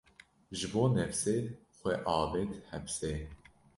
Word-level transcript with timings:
Ji 0.57 0.67
bo 0.71 0.83
nefsê, 0.95 1.37
xwe 1.77 1.93
avêt 2.19 2.51
hepsê 2.71 3.11